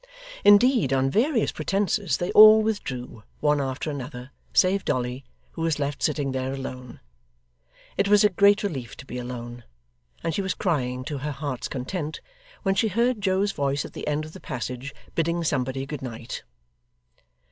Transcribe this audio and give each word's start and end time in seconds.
Indeed, 0.43 0.91
on 0.93 1.11
various 1.11 1.51
pretences, 1.51 2.17
they 2.17 2.31
all 2.31 2.63
withdrew 2.63 3.21
one 3.39 3.61
after 3.61 3.91
another, 3.91 4.31
save 4.51 4.83
Dolly, 4.83 5.23
who 5.51 5.61
was 5.61 5.77
left 5.77 6.01
sitting 6.01 6.31
there 6.31 6.53
alone. 6.53 6.99
It 7.97 8.07
was 8.07 8.23
a 8.23 8.29
great 8.29 8.63
relief 8.63 8.97
to 8.97 9.05
be 9.05 9.19
alone, 9.19 9.63
and 10.23 10.33
she 10.33 10.41
was 10.41 10.55
crying 10.55 11.03
to 11.03 11.19
her 11.19 11.29
heart's 11.31 11.67
content, 11.67 12.19
when 12.63 12.73
she 12.73 12.87
heard 12.87 13.21
Joe's 13.21 13.51
voice 13.51 13.85
at 13.85 13.93
the 13.93 14.07
end 14.07 14.25
of 14.25 14.33
the 14.33 14.39
passage, 14.39 14.95
bidding 15.13 15.43
somebody 15.43 15.85
good 15.85 16.01
night. 16.01 16.41